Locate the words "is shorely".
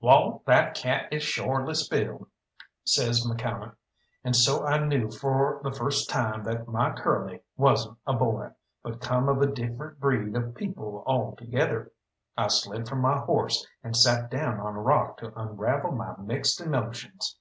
1.10-1.72